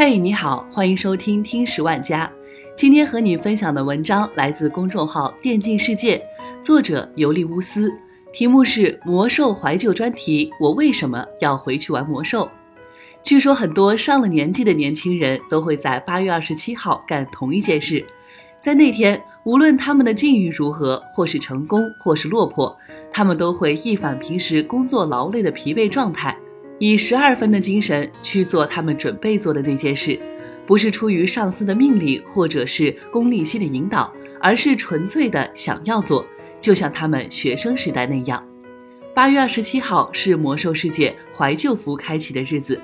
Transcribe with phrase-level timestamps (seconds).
[0.00, 2.30] 嘿，你好，欢迎收听听十万家。
[2.76, 6.24] 今天和你分享的文章来自公众号“电竞世界”，
[6.62, 7.92] 作者尤利乌斯，
[8.32, 12.48] 题目是《魔兽怀旧专题》，我为什么要回去玩魔兽？
[13.24, 18.06] 据说很多上了年纪的年轻人都会在八月二十七号干同一件事，
[18.60, 22.72] 在那天，无论他们的境遇如何，或是成功，或是落魄，
[23.12, 26.37] 他们都会一反平时工作劳累的疲惫状态。
[26.78, 30.18] 以十二分的精神去做他们准备做的那件事，
[30.66, 36.24] 不是出于上司的命令或者是功利心的引导，而是纯粹的想要做，
[36.60, 38.42] 就像他们学生时代那样。
[39.12, 42.80] 八月二十七号是魔兽世界怀旧服开启的日子，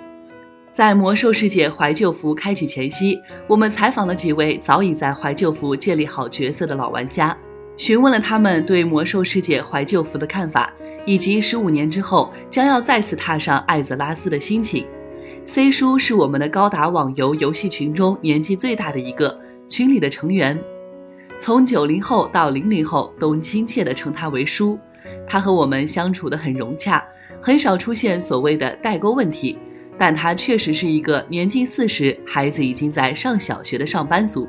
[0.72, 7.36] 在魔兽世界怀旧服开启前夕，我们采访了几位早已在怀旧服建立好角色的老玩家，
[7.76, 10.72] 询问了他们对魔兽世界怀旧服的看法。
[11.06, 14.86] 以及十五年之后将要再次踏上艾泽拉斯的心情。
[15.44, 20.58] C 叔是我们的高达网游游戏群中年纪最大的一个，群里的成员
[21.38, 24.78] 从九零后到零零后都亲切地称他为叔。
[25.26, 27.04] 他和我们相处得很融洽，
[27.42, 29.58] 很少出现所谓的代沟问题。
[29.96, 34.48] 但他确实是一个年近四十、孩子已经在上小学的上班族。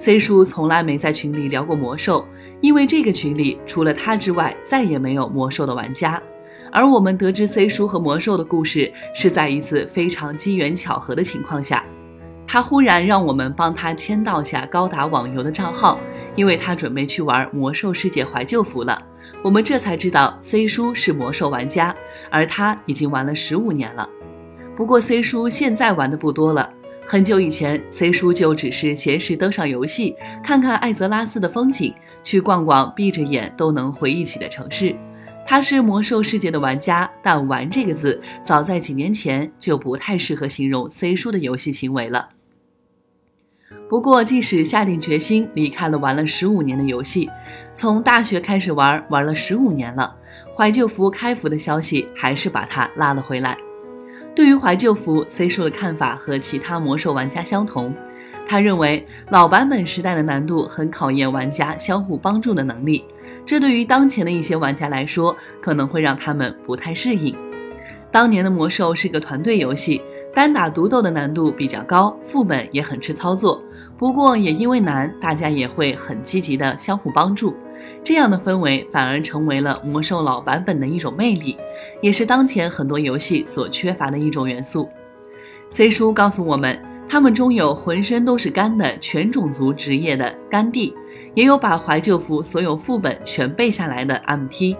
[0.00, 2.26] C 叔从来没在群里聊过魔兽。
[2.62, 6.18] 因为这个群里除了他之外再也没有魔兽的玩家，
[6.72, 11.84] 而我们得知 C 叔和魔兽的故事是在一次非常机缘巧合的情况下，
[12.46, 16.00] 他忽然让我们帮他签到下高达网游的账号，
[16.34, 19.02] 因为他准备去玩魔兽世界怀旧服了。
[19.42, 21.94] 我们这才知道 C 叔是魔兽玩家，
[22.30, 24.08] 而他已经玩了十五年了。
[24.74, 26.70] 不过 C 叔现在玩的不多了，
[27.10, 31.92] 很久以前 C 叔就只是闲时登上游戏，看看艾泽拉斯的风景。
[32.22, 34.94] 去逛逛闭着眼都能回忆起的城市。
[35.44, 42.28] 他是魔兽世界的玩家，但“玩”这个字早在几年前就不太适合形容 C 叔的游戏行为了。
[43.88, 47.28] 不过，即使下定决心离开了玩了十五年的游戏，
[47.74, 50.14] 从大学开始玩，玩了十五年了，
[50.56, 53.58] 怀旧服开服的消息还是把他拉了回来。
[54.34, 57.94] 对于怀旧服，C 叔的看法和其他魔兽玩家相同。
[58.46, 63.04] 他认为老版本时代的难度很考验玩家相互帮助的能力，
[63.46, 67.34] 这对于当前的一些玩家来说可能会让他们不太适应。
[68.10, 70.02] 当年的魔兽是个团队游戏，
[70.34, 73.62] 单打独斗的难度比较高，副本也很吃操作。
[73.96, 77.54] 不过也因为难，大家也会很积极的相互帮助，
[78.02, 81.56] 这样的氛围反而成为了魔兽老版本的一种魅力，
[82.00, 84.88] 也是当前很多游戏所缺乏的一种元素。
[85.68, 86.80] C 叔告诉我们。
[87.12, 90.94] 他们中有浑身都是肝的全种族职业的肝帝，
[91.34, 94.76] 也有把怀旧服所有副本全背下来的 MT。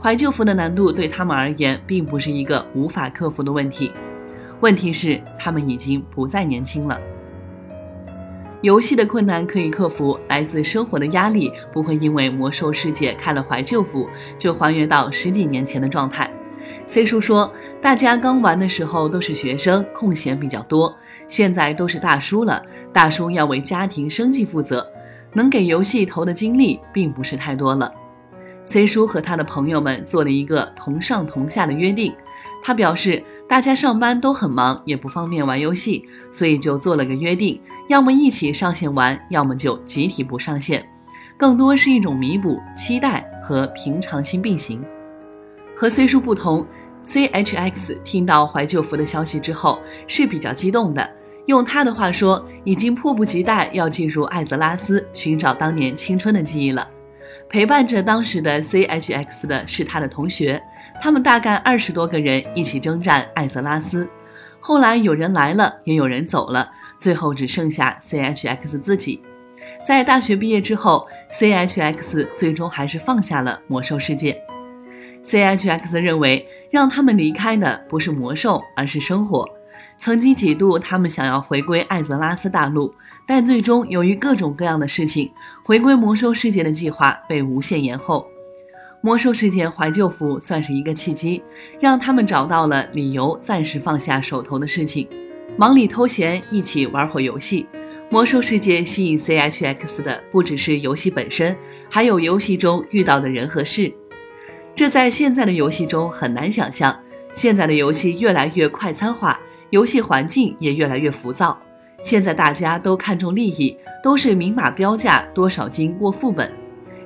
[0.00, 3.92] 怀旧服的难度对他们而言并不是一个无法克服的问题，
[4.60, 6.98] 问题是他们已经不再年轻了。
[8.64, 14.08] 游戏的困难可以克服，来自生活的压力不会因为魔兽世界开了怀旧服
[14.38, 16.32] 就还原到十几年前的状态。
[16.86, 20.96] C 叔说，大家刚玩的时候都是学生，空闲比较多。
[21.28, 24.90] 现在都是大叔了，大叔要为家庭生计负责，
[25.34, 27.92] 能给游戏投的精力并不是太多了。
[28.64, 32.14] C 叔和他的朋友们做了一个同上同下的约定，
[32.62, 33.22] 他表示
[33.54, 40.84] 大家上班都很忙，也不方便玩游戏，所以就做了个约定，要么一起上线玩，要么就集体不上线，
[41.36, 44.84] 更多是一种弥补、期待和平常心并行。
[45.76, 46.66] 和 C 叔不同。
[47.04, 49.78] chx 听到怀旧服的消息之后
[50.08, 51.08] 是比较激动的，
[51.46, 56.90] 用他的话说，已经迫不及待要进入艾泽拉斯寻找当年青春的记忆了。
[57.48, 60.60] 陪伴着当时的 chx 的是他的同学，
[61.04, 64.08] 他们大概二十多个人一起征战艾泽拉斯。
[64.58, 66.66] 后来有人来了，也有人走了，
[66.96, 69.20] 最后只剩下 chx 自己。
[69.86, 74.34] 在大学毕业之后，chx 最终还是放下了魔兽世界。
[75.22, 76.48] chx 认为。
[76.70, 79.48] 让他们离开的不是魔兽，而是生活。
[79.96, 82.92] 曾经几度，他们想要回归艾泽拉斯大陆，
[83.28, 85.30] 但最终由于各种各样的事情，
[85.64, 88.26] 回归魔兽世界的计划被无限延后。
[89.04, 91.42] 魔兽世界怀旧服算是一个契机，
[91.78, 95.06] 让他们找到了理由，暂时放下手头的事情，
[95.58, 97.66] 忙里偷闲，一起玩会游戏。
[98.08, 101.54] 魔兽世界吸引 chx 的不只是游戏本身，
[101.90, 103.92] 还有游戏中遇到的人和事。
[104.74, 106.98] 这在现在的游戏中很难想象。
[107.34, 111.60] 现在的游戏越来越快餐化，游戏环境也越来越浮躁。
[112.00, 116.50] 现在大家都看重利益，都是明码标价，多少金过副本。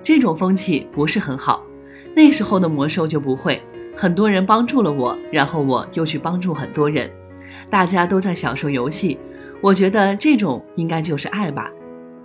[0.05, 1.65] 这种风气不是很好。
[2.19, 3.62] 那时候的魔兽就不会，
[3.97, 7.09] 很多人帮助了我，然后我又去帮助很多人，
[7.70, 9.17] 大家都在享受游戏。
[9.61, 11.70] 我觉得这种应该就是爱吧。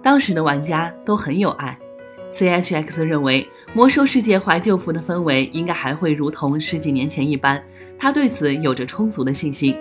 [0.02, 1.78] 当时的玩家都很有爱。
[2.32, 7.64] CHX 认为，魔兽世界怀旧服的氛围应该还会如同十几年前一般，
[8.00, 9.78] 他对此有着充足的信心。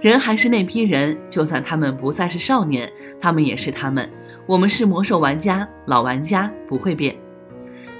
[0.00, 2.88] 人还是那批人，就算他们不再是少年，
[3.20, 4.08] 他们也是他们。
[4.46, 7.16] 我们是魔兽玩家，老玩家不会变。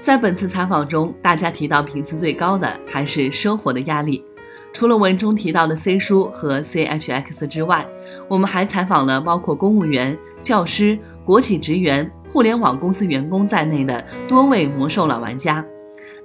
[0.03, 4.25] 在本次采访中，大家提到频次最高的还是生活的压力。
[4.73, 7.87] 除了文中提到的 C 叔和 CHX 之外，
[8.27, 15.65] 我们还采访了包括公务员、教师、国企职员、互联网公司员工在内的多位魔兽老玩家。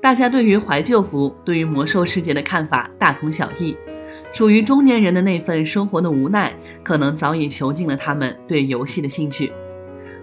[0.01, 3.75] 大家对于怀旧服、对于魔兽世界的看法大同小异。
[4.31, 9.51] 属于中年人的那份生活的无奈，可能早已囚禁了他们对游戏的兴趣。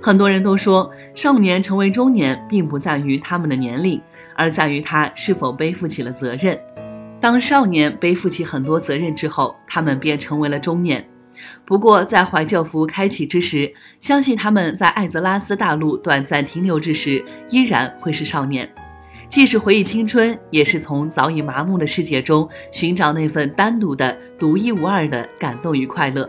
[0.02, 4.02] 很多人都说，少年成为中年，并不在于他们的年龄，
[4.34, 6.58] 而在于他是否背负起了责任。
[7.20, 11.06] 当少年背负起很多责任之后，他们便成为了中年。
[11.64, 18.69] 不过，在怀旧服开启之时，相信他们在艾泽拉斯大陆短暂停留之时，依然会是少年。
[19.28, 26.28] 既是回忆青春，也是从早已麻木的世界中寻找那份单独的、独一无二的感动与快乐。